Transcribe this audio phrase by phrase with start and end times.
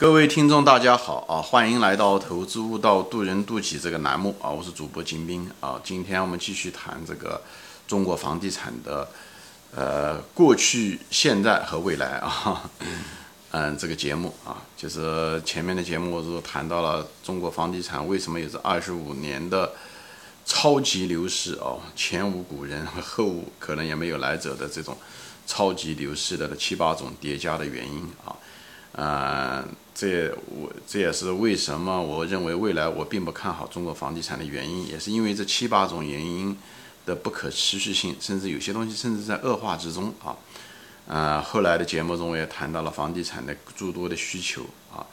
[0.00, 1.42] 各位听众，大家好啊！
[1.42, 4.48] 欢迎来到《投资悟道，渡人渡己》这个栏目啊！
[4.48, 5.78] 我是主播金兵啊！
[5.84, 7.38] 今天我们继续谈这个
[7.86, 9.06] 中国房地产的
[9.76, 12.70] 呃过去、现在和未来啊。
[13.52, 19.70] 嗯，这个节目啊，就是前面的节目我是谈到了中国房地产为什么有这二十五年的
[20.46, 24.96] 超级流失哦，前无古人后无可能也没有来者的这种
[25.46, 28.34] 超级流失的七八种叠加的原因啊。
[28.92, 29.64] 呃，
[29.94, 36.56] 这我这也是为什么我认为未来我并不看好中国房地产的原因，也是因为这七八种原因
[37.06, 40.36] 的不可持续性，甚至有些东西甚至在恶化之中啊。
[41.06, 45.06] 呃，后来的节目中我也谈到了房地产的诸多的需求啊，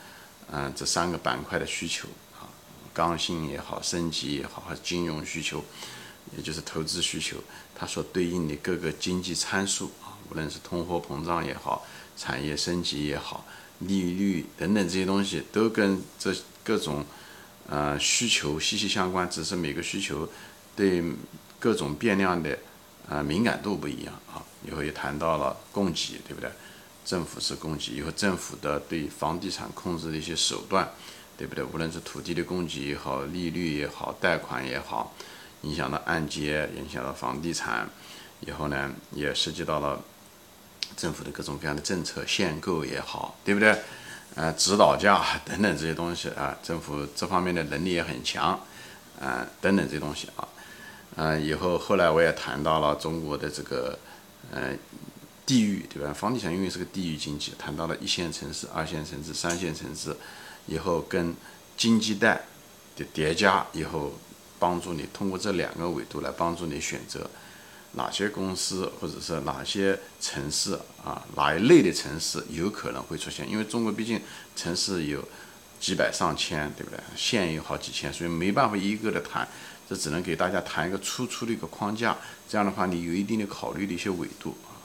[0.52, 2.08] 嗯，这三个板块的需求
[2.40, 2.50] 啊，
[2.94, 5.64] 刚性也好，升级也好，和金融需求，
[6.36, 7.38] 也就是投资需求，
[7.76, 11.86] 它所对应的各个经济参数啊，无论是通货膨胀也好，
[12.18, 13.46] 产业升级也好。
[13.80, 17.06] 利率等等这些东西都跟这各种
[17.68, 20.28] 呃需求息息相关，只是每个需求
[20.76, 21.04] 对
[21.60, 22.58] 各种变量的
[23.08, 24.44] 呃敏感度不一样啊。
[24.68, 26.50] 以后也谈到了供给，对不对？
[27.06, 30.90] 政府是供给，以后政府的对房地产控制的一些手段，
[31.38, 31.64] 对不对？
[31.64, 35.14] 无论是土地的供给也好，利率也好，贷款也好，
[35.62, 37.90] 影响到按揭，影响到房地产，
[38.42, 40.04] 以后呢也涉及到了。
[40.96, 43.76] 政府的各种各样的政策限购也好，对不对？
[44.36, 48.60] 呃，指导价 等等这些东西啊，政府这方面的能力也很强，
[49.20, 50.48] 啊，等等这些东西啊，
[51.16, 53.98] 嗯，以后后来我也谈到了中国的这个
[54.52, 54.76] 呃
[55.46, 56.14] 地域，对吧？
[56.14, 60.16] 房地产因为是个地域经济，谈到了一线城市、二线城市、三线城市，
[60.68, 61.34] 以后跟
[61.76, 62.44] 经济带
[62.96, 64.14] 的叠加，以后
[64.60, 67.28] 帮助你通过这两个维度来帮助你选择。
[67.94, 73.50] 哪些公司或者是哪些城市啊，哪一类的城市有可能会出现？
[73.50, 74.22] 因为中国毕竟
[74.56, 75.28] 城市有
[75.80, 77.00] 几百上千，对不对？
[77.16, 79.48] 县有好几千，所以没办法一个的谈，
[79.90, 82.16] 这只能给大家谈一个粗粗的一个框架。
[82.48, 84.78] 这样的话，你有一定的考虑的一些维度啊。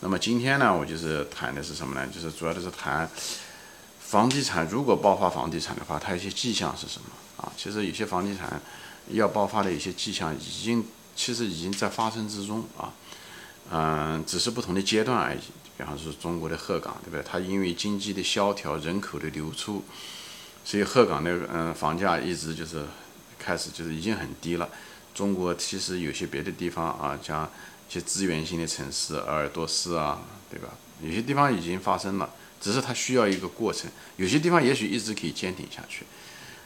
[0.00, 2.08] 那么今天呢，我就是谈的是什么呢？
[2.12, 3.08] 就是主要的是谈
[4.00, 7.52] 房地产，如果爆发房地产的话，它一些迹象是什么啊？
[7.56, 8.60] 其实有些房地产
[9.10, 10.84] 要爆发的一些迹象已经。
[11.24, 12.92] 其实已经在发生之中啊，
[13.70, 15.38] 嗯，只是不同的阶段而已。
[15.78, 17.22] 比方说中国的鹤岗，对不对？
[17.22, 19.84] 它因为经济的萧条、人口的流出，
[20.64, 22.84] 所以鹤岗的嗯房价一直就是
[23.38, 24.68] 开始就是已经很低了。
[25.14, 27.48] 中国其实有些别的地方啊，像
[27.88, 30.70] 一些资源性的城市，鄂尔多斯啊，对吧？
[31.00, 32.28] 有些地方已经发生了，
[32.60, 33.88] 只是它需要一个过程。
[34.16, 36.04] 有些地方也许一直可以坚挺下去。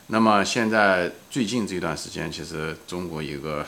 [0.07, 3.67] 那么现在最近这段时间，其实中国有个。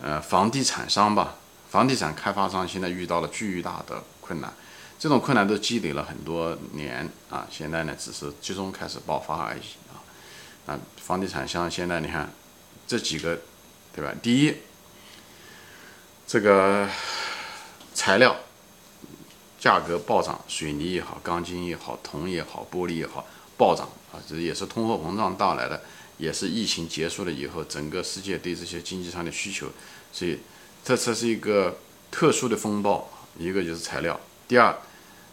[0.00, 1.34] 呃，房地产商吧，
[1.68, 4.52] 房地产开发商现在遇到了巨大的困难，
[4.98, 9.60] 这种困难都积累了很多年啊，现在呢只是集中开始爆发而已
[9.90, 9.98] 啊。
[10.66, 12.30] 啊，房地产商现在你看
[12.86, 13.38] 这几个，
[13.92, 14.14] 对吧？
[14.22, 14.54] 第一，
[16.26, 16.88] 这个
[17.92, 18.36] 材料
[19.58, 23.26] 价格暴涨，水泥也好，钢筋也好，铜也好，玻璃也好，
[23.56, 25.82] 暴涨啊，这也是通货膨胀带来的。
[26.18, 29.68] 也是疫情结束了以后，整个世界对这些经济上的需求，
[30.12, 30.38] 所以
[30.84, 31.78] 这这是一个
[32.10, 33.10] 特殊的风暴。
[33.38, 34.74] 一个就是材料，第二，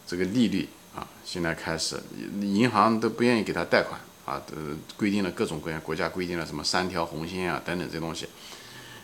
[0.05, 1.99] 这个利率啊，现在开始
[2.39, 4.55] 银行都不愿意给他贷款啊，都
[4.95, 8.27] 规定了各种各样国家规定了什么三条红线啊等等这东西。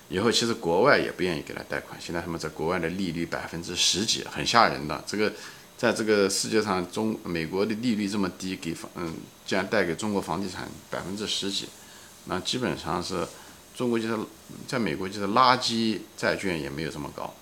[0.10, 5.34] 以后其实国外也不愿意给他贷款，现在他们在国外的利率百分之十几，很吓人的这个。
[5.82, 9.16] 在这个世界上，中美国的利率这么低，给房嗯，
[9.48, 11.68] 竟然带给中国房地产百分之十几，
[12.26, 13.28] 那基本上是
[13.74, 14.16] 中国就是
[14.68, 17.34] 在美国就是垃圾债券也没有这么高，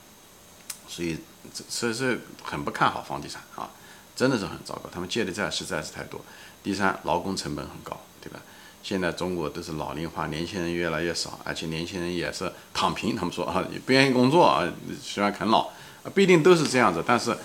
[0.87, 1.17] 所以
[1.53, 3.69] 这所以是很不看好房地产啊，
[4.15, 4.89] 真的是很糟糕。
[4.89, 6.21] 他们借的债实在是太多。
[6.63, 8.39] 第三，劳工成本很高，对吧？
[8.81, 13.17] 现在中国都是老龄化，年轻人越来越少，而且年轻人也是躺平。
[13.17, 14.65] 他们说啊，也不愿意工作啊，
[15.03, 15.67] 喜欢啃老
[16.03, 17.35] 啊，不一定都是这样子，但是。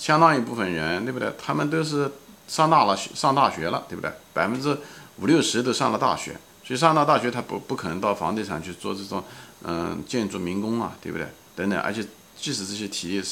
[0.00, 1.30] 相当一部分人，对不对？
[1.38, 2.10] 他们都是
[2.48, 4.10] 上大了，上大学了，对不对？
[4.32, 4.74] 百分之
[5.18, 6.34] 五六十都上了大学，
[6.64, 9.22] 所以上到大学，他不不可能到房地产去做这种，
[9.62, 11.26] 嗯，建筑民工啊，对不对？
[11.54, 12.02] 等等，而且
[12.34, 13.22] 即使这些体力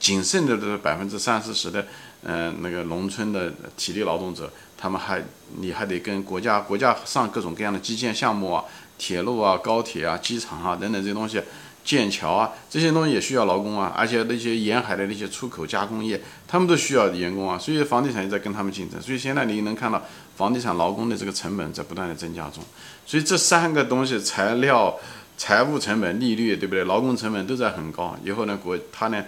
[0.00, 1.86] 仅剩的这百分之三四十的，
[2.22, 5.22] 嗯，那个农村的体力劳动者，他们还
[5.58, 8.64] 你还得跟国家国家上各种各样的基建项目啊，
[8.96, 11.42] 铁路啊、高铁啊、机场啊等等这些东西。
[11.84, 20.02] 建桥啊，这些东西也需要劳工啊，而且那些沿海的那些出口加工业，他们都需要员工啊，所以房地产也在跟他们竞争，所以现在你能看到
[20.36, 22.64] 房地产劳工的这个成本在不断的增加中，
[23.04, 24.98] 所以这三个东西，材料、
[25.36, 26.84] 财务成本、利率，对不对？
[26.84, 29.22] 劳工成本都在很高，以后呢，国他呢，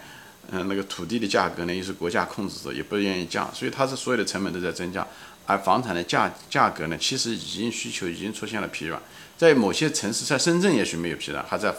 [0.50, 5.06] 嗯，那个土地的价格呢，又是国家控制着，也不愿意降，所以它是所有的成本都在增加。
[5.48, 9.00] 而房产的价价格呢，其实已经需求已经出现了疲软，
[9.36, 11.72] 在某些城市，在深圳也许没有疲软，还在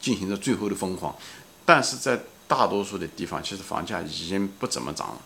[0.00, 1.14] 进行着最后的疯狂，
[1.64, 2.18] 但是在
[2.48, 5.20] 大多数的地方，其实房价已经不怎么涨了，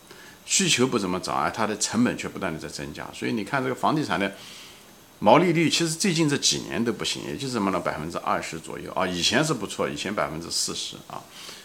[0.44, 3.06] 需求不怎么涨，而它的成本却不断的在增加。
[3.14, 4.32] 所以你看这个房地产的
[5.20, 11.22] 毛利率，其实最近这几年都不行，也就什么呢，百分之二十左右啊，以前是不错，以前百分之四十啊，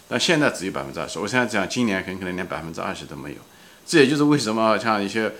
[0.07, 1.19] 但现在只有百分之二十。
[1.19, 3.37] 我现在讲，今年很可能连百分之二十都没有。
[3.85, 5.31] 这也就是为什么像一些。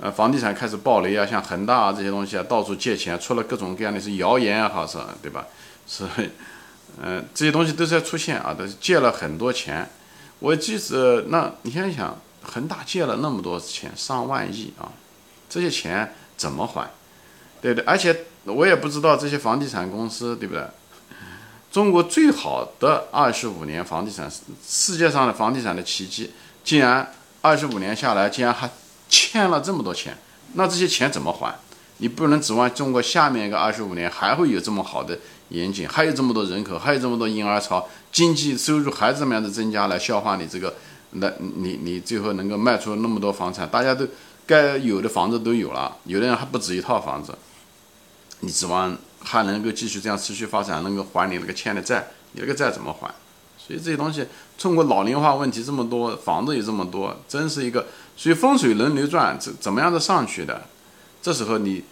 [0.00, 5.44] 呃，房地产开始暴雷啊，像恒大啊这些东西啊，到处借钱，出了各种各样的是谣言啊，好是，对吧？
[5.88, 6.04] 是，
[7.02, 9.88] 嗯，这些东西都是在出现啊，都是借了很多钱。
[10.40, 14.92] 我即使那你想想，恒大借了那么多钱，上万亿啊，
[15.48, 16.90] 这些钱怎么还？
[17.60, 17.84] 对不对？
[17.86, 20.64] 而且我也不知道这些房地产公司，对不对？
[21.70, 24.30] 中国最好的二十五年房地产，
[24.66, 26.32] 世界上的房地产的奇迹，
[26.64, 28.70] 竟然二十五年下来，竟然还。
[29.10, 30.14] 欠了这么多钱，
[30.52, 31.58] 那这些钱怎么还？
[31.96, 35.18] 你不能指望中国下面一个二十五年还会有这么好的
[35.50, 40.74] 严谨，还有这么多人口，还有这么多婴儿潮，经济收入还这么样的增加来消化你这个，
[41.12, 44.06] 那你你最后能够卖出那么多房产，大家都
[44.46, 47.36] 该有的房子都有了，有的人还不止一套房子，
[48.40, 52.08] 你指望还能够继续这样持续发展，能够还你那个欠的债？
[52.32, 53.08] 你那个债怎么还？
[53.56, 54.26] 所以这些东西，
[54.58, 57.86] 通过老龄化问题这么多，房子也这么多，真是一个。
[58.16, 60.62] 所以风水轮流转，怎怎么样的上去的？
[61.20, 61.84] 这时候你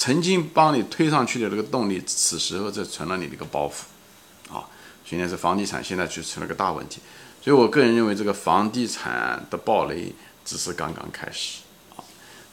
[0.00, 4.64] 曾经帮你推上去的这个动力，此时候这成了你的一个包袱啊。
[5.04, 7.02] 所以呢，是房地产现在就成了个大问题。
[7.42, 10.10] 所以我个人认为，这个房地产的暴雷
[10.42, 11.58] 只是刚刚开始
[11.94, 12.00] 啊。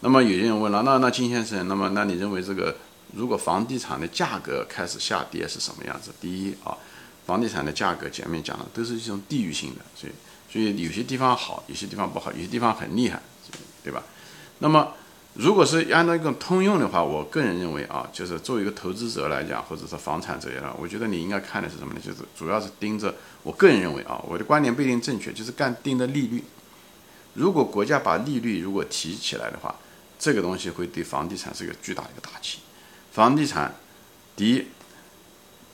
[0.02, 2.76] 那么有些人问了，那那金先生，那么那你认为这个
[3.14, 6.12] 如果房地产的价格开始下跌是什么样子？
[6.20, 6.78] 第一啊。
[7.26, 10.14] 房地产的价格前面讲的都是一种地域性的，所以
[10.52, 13.22] 所以有些地方好，有些地方不好，有些地方很厉害，
[13.84, 14.04] 对吧？
[14.60, 14.94] 那么
[15.38, 22.00] 如果是按照一个通用的话，我个人认为啊，就是作为一个投资者来讲，或者是房产者来我觉得你应该看的是什么呢？
[22.04, 23.13] 就是主要是盯着，
[23.44, 26.44] 我个人认为啊，我的观点不一定正确，就是干盯着利率。
[27.36, 29.75] 如果国家把利率如果提起来的话，
[30.18, 32.57] 这个东西会对房地产是一个巨大的一个打击。
[33.12, 33.75] 房地产
[34.36, 34.66] 第一。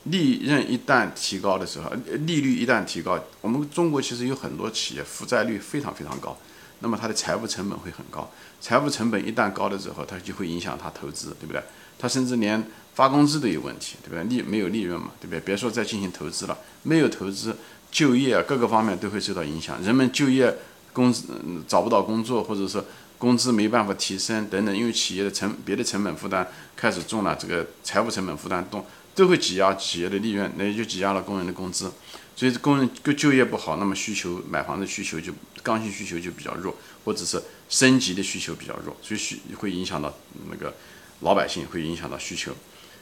[0.07, 1.89] 利润一旦提高的时候，
[2.25, 6.37] 利率一旦提高，我们中国其实有很多企业负债率非常非常高，
[6.83, 8.29] 那么它的财务成本会很高。
[8.61, 11.63] 财务成本一旦高的时候，它就会影响它投资，对不对？
[11.97, 12.61] 它甚至连
[12.93, 14.23] 发工资都有问题，对不对？
[14.25, 15.39] 利没有利润嘛，对不对？
[15.39, 17.55] 别说再进行投资了，没有投资，
[17.89, 19.81] 就业各个方面都会受到影响。
[19.81, 20.53] 人们就业
[20.91, 21.23] 工资
[21.67, 22.83] 找不到工作，或者说
[23.17, 26.45] 工资没办法提升等等，因为企业的成别的成本负担
[26.75, 28.85] 开始重了，这个财务成本负担重。
[29.15, 31.91] 都会挤压企业的利润，那也就挤压了工人的工资，
[32.35, 35.31] 所以工人就就业不好，那么需求买房的需求就
[35.61, 36.75] 刚性需求就比较弱，
[37.05, 40.13] 或者是升级的需求比较弱，所以需会影响到
[40.49, 40.73] 那个
[41.21, 42.51] 老百姓，会影响到需求。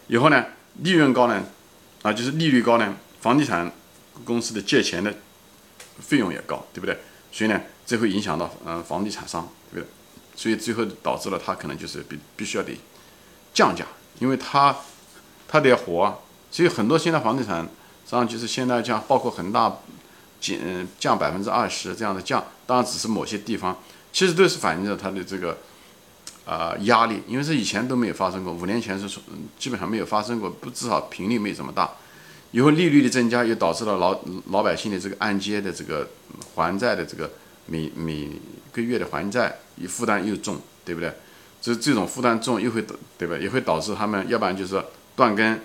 [0.07, 0.45] 以后呢，
[0.81, 1.43] 利润高呢，
[2.01, 3.71] 啊，就是利率高呢，房地产
[4.23, 5.13] 公司的借钱的
[5.99, 6.97] 费用也高，对不对？
[7.31, 9.89] 所以呢，这会影响到嗯房地产商，对不对？
[10.35, 12.77] 所以最后导致了他可能就是必必须要得
[13.53, 13.85] 降价，
[14.19, 14.75] 因为他。
[15.53, 17.67] 它得活，所以很多现在房地产
[18.03, 19.77] 实际上就是现在降，包括恒大
[20.39, 23.77] 减降百分之二十这样的降，当然只是某些地方，
[24.12, 25.57] 其实都是反映着它的这个
[26.45, 29.20] 啊压力，因为是以前都没有发生过，五年前是
[29.58, 31.89] 基本上没有发生过，不至少频率没这么大。
[32.51, 36.10] 以后利率的增加又导致了老老百姓的这个按揭的这个
[36.55, 37.31] 还债的这个
[37.67, 38.27] 每每
[38.74, 41.13] 个月的还债负担又重，对不对？
[41.62, 42.84] 这这种负担重又会
[43.17, 43.38] 对吧？
[43.38, 44.84] 也会导致他们要不然就是。
[45.13, 45.62] 断根，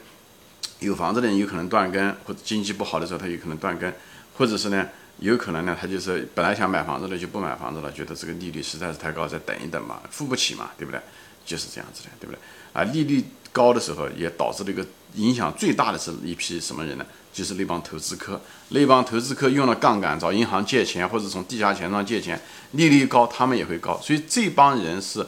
[0.80, 3.92] 有房子的人有可能断根，或者经济不好的时候他有可能断根，
[4.37, 4.87] 或者是呢，
[5.21, 11.00] 有可能呢，他就是本来想买房子的就不买房子了，觉得这个利率实在是太高，再等一等嘛，付不起嘛，对不对？
[11.47, 12.38] 就是这样子的，对不对？
[12.75, 17.06] 啊，利率高的时候也导致了一个影响最大的是一批什么人呢？
[17.33, 22.38] 就是那帮投资客，那帮投资客用了杠杆找银行借钱，或者从地下钱庄借钱，
[22.73, 25.26] 利率高，他们也会高，所以这帮人是。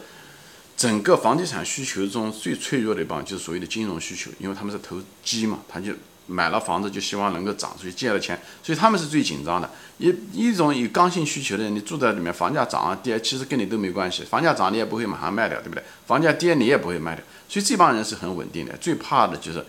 [0.78, 5.92] 整个房地产需求中最脆弱的一帮就是所谓的金融需求，因为他们是投机嘛，他就
[6.28, 9.68] 买了房子就希望能够涨，所以借了钱，所以他们是最紧张的。
[9.99, 14.23] 一一种有刚性需求的人，你住在里面，房价涨啊跌，其实跟你都没关系。
[14.23, 15.82] 房价涨你也不会马上卖掉，对不对？
[16.06, 18.76] 房价跌你也不会卖掉，所以这帮人是很稳定的。
[18.76, 19.66] 最怕的就是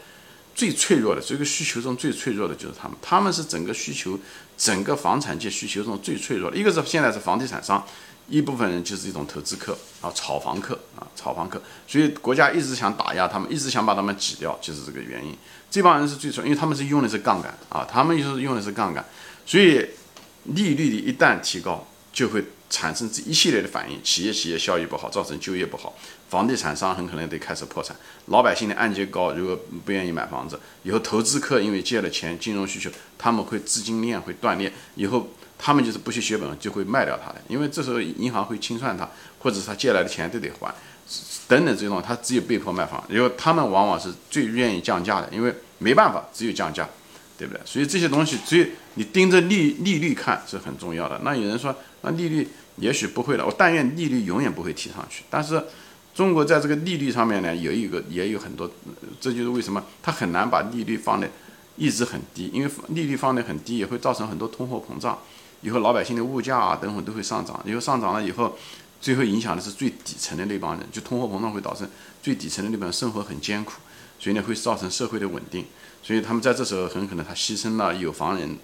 [0.54, 4.20] 最脆弱的，这个需求中最脆弱的就是他们，他们是整个需求，
[4.56, 6.56] 整个房产界需求中最脆弱的。
[6.56, 7.84] 一个是现在是房地产商。
[8.30, 15.36] 一部分人就是一种投资客啊，炒房客啊，炒房客，所以国家一直想打压他们，一直想把他们挤掉，就是这个原因。
[15.72, 19.04] 这帮人是最蠢，因为他们是用的是杠杆啊，他们就是用的是杠杆，
[19.46, 19.86] 所以
[20.46, 25.96] 利率的一旦提高，就会产生这一系列的反应，企业企业效益不好，造成就业不好，
[26.30, 27.96] 房地产商很可能得开始破产，
[28.28, 40.74] 老百姓的按揭高，如果不愿意买房子，以后投资客因为借了钱，金融需求，他们会资金链会断裂，以后他们就是不去血本，就会卖掉它的，因为这时候银行会清算他，或者是他借来的钱都得还，
[41.48, 46.90] 等等这种，他只有被迫卖房，因为他们往往是最愿意降价的，因为没办法，只有降价。
[47.40, 47.62] 对不对？
[47.64, 51.18] 所以这些东西，只有你盯着利利率看是很重要的。
[51.24, 55.24] 那有人说，那利率也许不会了，我但愿利率永远不会提上去。
[55.30, 55.64] 但是
[56.14, 58.70] 中国在这个利率上面呢，有一个也有很多，
[59.22, 61.30] 这就是为什么它很难把利率放的
[61.78, 65.18] 一直很低，因为利率放的很低也会造成很多通货膨胀，
[65.62, 68.58] 以后老百姓的物价啊等会都会上涨，以后上涨了以后，
[69.02, 71.88] 最后影响的是最底层的那帮人，就通货膨胀会导致
[72.22, 73.74] 最底层的那帮人生活很艰苦，
[74.20, 75.66] 所以呢会造成社会的稳定。
[76.02, 78.58] 所以他们在这时候很可能他牺牲了有房人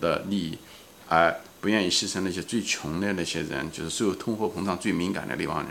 [0.00, 0.58] 的利益，
[1.08, 5.68] 而不愿意牺牲那些最穷的那些人，就是受通货膨胀最敏感的那帮人。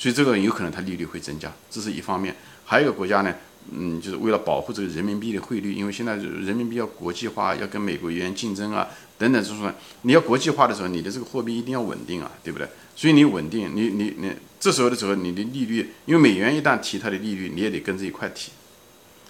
[0.00, 2.34] 所以这个有可能它利率会增加，这是一方面。
[2.64, 3.34] 还有一个国家呢，
[3.70, 8.88] 嗯，就是为了保护这个人民币的汇率，因为现在人民币要国际化，要跟美国元竞争啊，
[9.18, 12.66] 等等，就是说你要国际化的时候，你的这个货币一定要稳定啊，对不对？
[12.96, 18.52] 所以你稳定，你你你这时候的时候，你的利率，因为美元一旦提它的利率，你也得跟着一块提。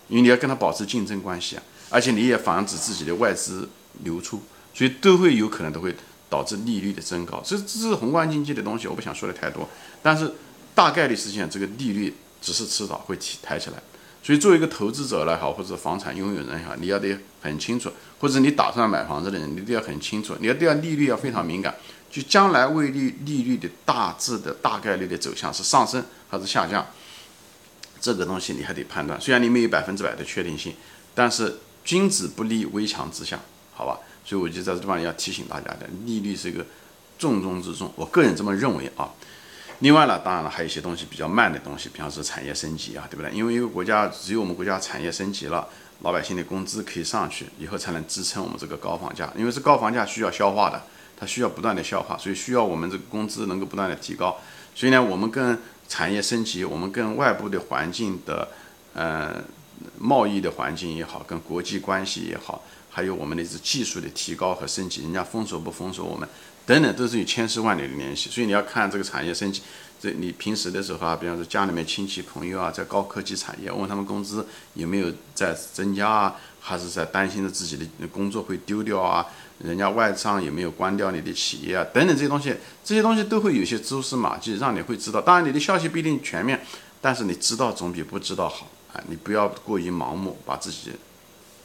[0.06, 3.68] 因为你要跟它保持竞争关系啊，而且你也防止自己的外资
[4.04, 4.40] 流出，
[4.72, 5.94] 所以都会有可能都会
[6.28, 7.42] 导致利率的增高。
[7.44, 9.68] 这这是宏观经济的东西，我不想说的太多。
[10.02, 10.32] 但是
[10.74, 13.76] 大概率实现这个利率只是迟早会提抬起来。
[14.22, 21.74] 所以作为一个投资者来好，或者房产拥有人也好，你要得很清楚，或者你打算买房子的人，你都要很清楚，你要对利率要非常敏感。
[22.10, 26.84] 就将来未利利率的大致的大概率的走向是上升还是下降？
[28.00, 30.74] 这个东西你还得判断，虽然你没有百分之百的确定性，
[31.14, 33.40] 但是君子不立危墙之下，
[33.72, 33.98] 好吧？
[34.24, 36.66] 所以我就在这地方要提醒大家的，利率是一个
[37.18, 39.08] 重中之重，我个人这么认为啊。
[39.80, 43.30] 另外呢，当然了，还有一些东西比较慢的东西，比方说产业升级啊，对不对？
[43.32, 45.66] 因为一个国家只有我们国家产业升级了，
[46.02, 50.82] 老百姓的工资可以上去，以后才能支撑我们这个高房价，因为是高房价需要消化的，
[51.16, 54.38] 它需要不断的消化，所以需要我们这个工资能够不断的提高。
[54.75, 55.58] 所以呢，我们跟
[55.88, 58.49] 产业升级，我们跟外部的环境的，
[58.92, 59.42] 呃，
[59.99, 66.28] 贸易的环境也好，跟国际关系也好，还有我们的技术的提高和升级，人家封锁不封锁我们，
[66.67, 68.31] 等等，都是有千丝万缕的联系。
[68.31, 69.62] 所以你要看这个产业升级，
[70.00, 79.26] 这你平时的时候啊，比方说家里面亲戚朋友啊，在高科技产业，问他们工资有没有在增加啊，还是在担心着自己的工作会丢掉啊？
[79.59, 81.85] 人家外商有没有关掉你的企业啊？
[81.93, 85.21] 等等这些东西，这些东西都会有些蛛丝马迹，让你会知道。
[85.21, 86.64] 当然，你的消息不一定全面，
[87.00, 89.02] 但是你知道总比不知道好啊！
[89.09, 90.93] 你不要过于盲目，把自己，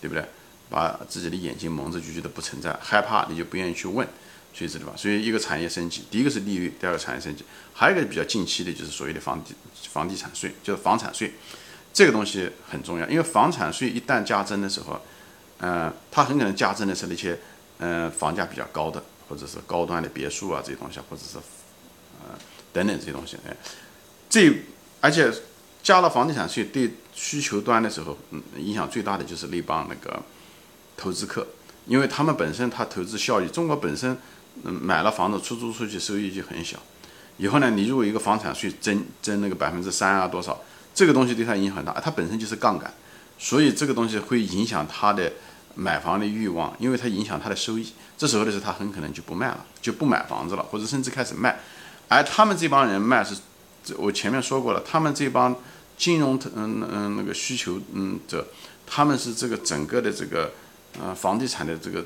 [0.02, 0.26] 对不对？
[0.68, 4.06] 把自己的眼睛蒙着就觉得不存在，害怕你就不愿意去问，
[4.56, 4.94] 所以知道吧？
[4.96, 7.44] 所以一个产业升级，第一个是利率，第二个产业升级，
[7.74, 9.54] 还有一个比较近期的就是所谓的房地
[9.92, 11.34] 房地产税，就是房产税，
[11.94, 15.00] 这个东西很重要，因为房产税一旦加征的时候，
[15.60, 17.38] 嗯，它很可能加征的是那些。
[17.78, 21.38] 嗯，房价比较高的，或者是高端的别墅啊，这些东西，或者是，
[22.24, 22.34] 呃，
[22.72, 23.54] 等等这些东西，哎，
[24.30, 24.50] 这
[25.02, 25.30] 而且
[25.84, 30.24] 加了房地产税，对需求端的时候，嗯，影响最大的就是那帮那个
[30.96, 31.46] 投资客，
[31.86, 34.18] 因为他们本身他投资效益，中国本身，
[34.64, 36.78] 嗯，买了房子出租出去收益就很小，
[37.38, 40.62] 以后呢，你如果一个房产税增增那个百分之三啊多少，
[40.94, 42.94] 这个东西对他影响很大，它本身就是杠杆，
[43.38, 45.32] 所以这个东西会影响他的。
[45.78, 47.86] 买房的欲望，因为它影响他的收益，
[48.18, 51.60] 这时候的时候他很可能就不卖了，就不买房子了，或者甚至开始卖。
[52.08, 53.36] 而他们这帮人卖是，
[53.98, 55.54] 我前面说过了，他们这帮
[55.98, 58.48] 金融嗯嗯那个需求嗯者，
[58.88, 60.54] 他们是这个整个的这个
[60.98, 62.06] 呃房地产的这个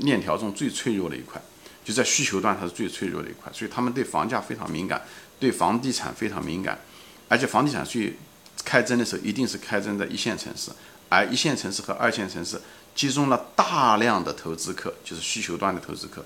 [0.00, 1.40] 链条中最脆弱的一块，
[1.84, 5.02] 就在需求端它是最脆弱的一块，所以他们对房价非常敏感，
[5.38, 6.80] 对房地产非常敏感，
[7.28, 8.16] 而且房地产税
[8.64, 10.70] 开征的时候一定是开征在一线城市，
[11.08, 12.60] 而一线城市和二线城市。
[12.94, 16.24] 集中了大量的投资客，就是需求端的投资客，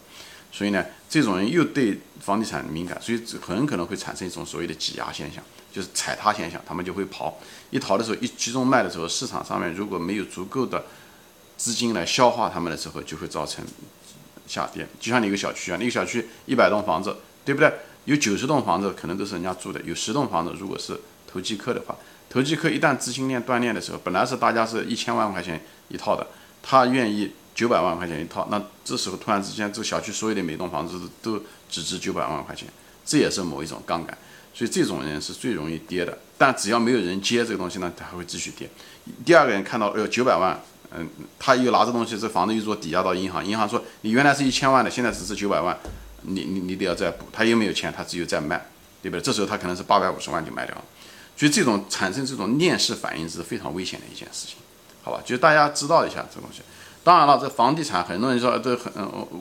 [0.53, 7.39] 所以呢，这种人又对房地产敏感，所以很可能会产生一种所谓的挤压现象，就是踩踏现象，他们就会跑。
[7.71, 10.85] 一逃的时候，一集中卖的时候，市场上面如果没有足够的
[11.57, 13.65] 资金来消化他们的时候，就会造成
[14.49, 14.85] 下跌。
[14.99, 17.15] 就像你一个小区啊，那个小区一百栋房子，
[17.45, 17.73] 对不对？
[18.07, 20.99] 有九十栋房子可能都是人家住的，有十栋房子如果是
[21.31, 21.95] 投机客的话，
[22.31, 26.27] 投机客一旦资金链断裂的时候，本来是大家是一千万块钱一套的。
[26.63, 32.69] 他愿意九百万块钱一套，那这时候突然之间，这个小区所有的每栋房子都只值九百万块钱，
[33.05, 34.17] 这也是某一种杠杆，
[34.53, 36.19] 所以这种人是最容易跌的。
[36.37, 38.69] 但只要没有人接这个东西呢，他还会继续跌。
[39.25, 40.61] 第二个人看到，哎呦，九百万，
[40.97, 45.77] 嗯，他又拿这东西，这房子又做抵押到银行，银行说你原来是一千万的，现在只是九百万，
[46.23, 48.67] 你你你得要再补，他又没有钱，他只有再卖，
[49.03, 49.21] 对不对？
[49.21, 50.85] 这时候他可能是八百五十万就卖掉了，
[51.37, 54.57] 所以这种产生这种链式反应是非常危险的一件事情，
[55.03, 55.21] 好吧？
[55.25, 56.63] 就大家知道一下这东西。
[57.05, 58.93] 当然了，这房地产很多人说这很，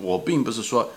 [0.01, 0.89] 我并不是说。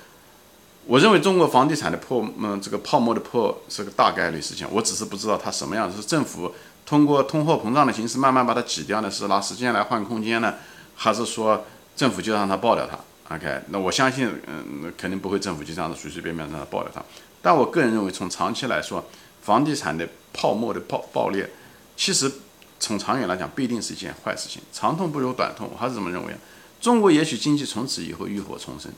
[0.86, 4.66] 我认为中国房地产的破，嗯，这个泡沫的破是个大概率事情。
[4.72, 6.52] 我只是不知道它什么样，是政府
[6.84, 10.54] 通过通货膨胀的形式慢慢把它挤掉呢，是拿时间来换空间呢，
[10.96, 17.00] 还是说政府就让它爆掉它？OK，那我相信，嗯，肯定不会政府就这样子随随便便让它爆掉它。
[17.40, 19.04] 但我个人认为，从长期来说，
[19.40, 21.48] 房地产的泡沫的爆爆裂，
[21.96, 22.30] 其实
[22.78, 24.60] 从长远来讲，不一定是一件坏事情。
[24.72, 26.34] 长痛不如短痛，我还是这么认为。
[26.80, 28.90] 中国也许经济从此以后浴火重生。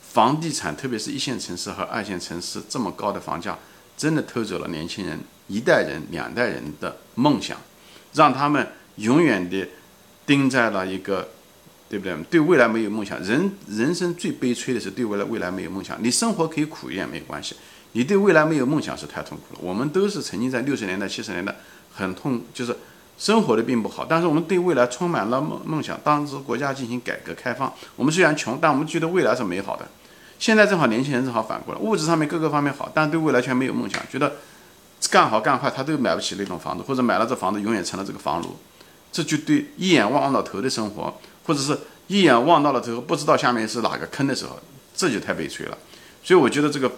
[0.00, 3.58] 房地产，特别是一线城市和二线城市这么高的房价，
[3.96, 7.56] 真的偷走了年轻人一代人、两代人的梦想，
[8.14, 9.68] 让他们永远的
[10.26, 11.28] 钉在了一个，
[11.88, 12.16] 对不对？
[12.30, 13.22] 对未来没有梦想。
[13.22, 15.96] 人人生最悲催的是对未来未来没有梦想。
[16.02, 17.54] 你生活可以苦一点没有关系，
[17.92, 19.60] 你对未来没有梦想是太痛苦了。
[19.62, 21.54] 我们都是曾经在六十年代、七十年代
[21.94, 22.76] 很痛，就是
[23.16, 25.98] 生活的并不好，但是我们对未来充满了梦梦想。
[26.02, 29.86] 当时国家进行改革开放，我们虽然穷，但我们觉得未来是美好的。
[30.38, 34.34] 现在正好年轻人正好反过来，物质上面各个方面好，但对未来却没有梦想，觉得
[35.10, 38.56] 干好干坏他都买不起那栋房子，或者买了这房子永远成了这个房奴，
[39.12, 44.58] 这就对一眼望到头的生活，或者是一眼望到了之后不知道下面是哪个坑的时候，
[44.94, 45.78] 这就太悲催了。
[46.24, 46.90] 所以我觉得这个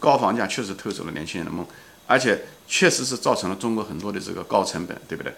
[0.00, 1.64] 高房价确实偷走了年轻人的梦，
[2.06, 5.32] 而且确实是造成了中国很多的这个高成本，对不对？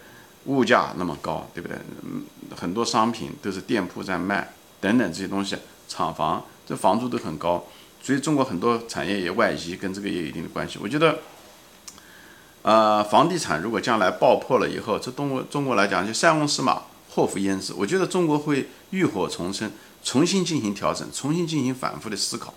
[0.47, 1.77] 物价那么高，对不对？
[2.03, 2.23] 嗯，
[2.55, 5.57] 很多商品都是店铺在卖，等等这些东西，
[5.89, 6.45] 厂房。
[6.67, 7.63] 这房租都很高，
[8.03, 10.79] 所以中国很多产业也外移，跟这个也有一定的关系。
[10.81, 11.19] 我觉得，
[12.65, 16.81] 呃，房地产如果将来爆破了以后，这中国中国来讲就塞翁失马，
[17.11, 17.75] 祸福焉知。
[17.75, 19.71] 我觉得中国会浴火重生，
[20.03, 22.55] 重新进行调整，重新进行反复的思考。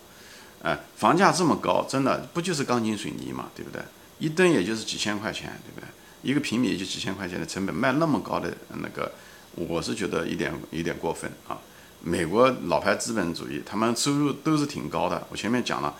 [0.63, 3.81] 哎，房价这么高，真的不就是钢筋水泥嘛，对不对？
[4.17, 5.87] 一吨也就是几千块钱，对不对？
[6.23, 9.12] 一个平米也就几千块钱的成本，卖那么高的那个，
[9.55, 11.60] 我是觉得一点有点过分啊。
[11.99, 15.27] 美国老牌资本主义，他们收入都是挺高的。
[15.29, 15.93] 我前面讲了，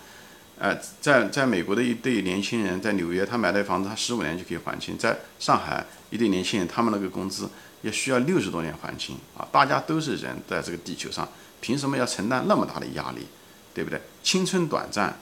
[0.58, 7.48] 呃，在在美国的一对年轻人，在纽约，他买的房子，他十五年就可以还清；在上海，一对年轻人，他们那个工资
[7.82, 9.46] 也需要六十多年还清啊！
[9.52, 11.28] 大家都是人，在这个地球上，
[11.60, 13.26] 凭什么要承担那么大的压力？
[13.72, 14.00] 对不对？
[14.22, 15.16] 青春短暂，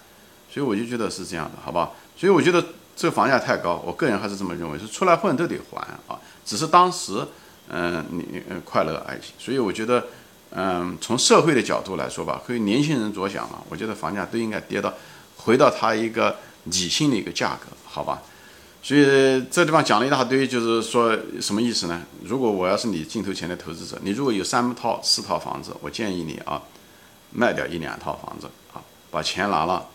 [0.50, 1.90] 所以我就觉得是这样的，好吧？
[2.16, 2.64] 所以我觉得
[2.96, 6.18] 这个房价太高，我个人还是这么认为，是出来混都得还啊！
[6.46, 7.26] 只是当时，
[7.68, 9.20] 嗯，你快乐而已。
[9.38, 10.06] 所以我觉得。
[10.50, 14.94] 嗯，从社会的角度来说吧，为年轻人着想嘛，我觉得房价都应该跌到，
[15.46, 18.20] 回到它一个理性的一个价格，好吧？
[18.82, 19.04] 所以
[19.48, 22.02] 这地方讲了一大堆，就是说什么意思呢？
[22.24, 26.60] 如果我要是你镜头前的投资者，你如果有三套、四套房子，我建议你啊，
[27.30, 29.86] 卖掉一两套房子啊，把钱拿了，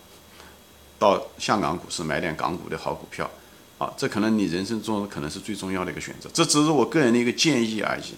[0.97, 3.29] 到香港股市买点港股的好股票，
[3.77, 6.29] 啊，这可能你人生中可能是最重要的一个选择。
[6.33, 8.15] 这只是我个人的一个建议而已。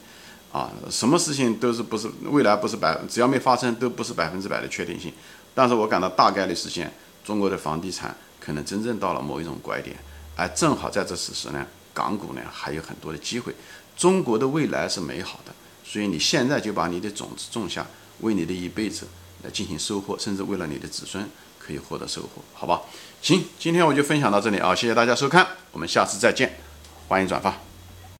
[0.52, 5.12] 啊，什么事情都是不是未来不是百，只要没发生都不是百分之百的确定性。
[5.56, 6.94] 但是我感到大概率实现，
[7.24, 9.96] 中国的房地产可能真正到了某一种拐点，
[10.36, 13.56] 而正好在这此时呢，港股呢还有很多的机会。
[13.96, 15.54] 中国的未来是美好的，
[15.86, 17.86] 所以你现在就把你的种子种下，
[18.20, 19.08] 为你的一辈子
[19.44, 22.82] 来进行收获，甚至为了你的子孙可以获得收获，好吧？
[23.22, 26.58] 行，今天我就分享到这里啊，谢谢大家收看，我们下次再见，
[27.08, 27.73] 欢迎转发。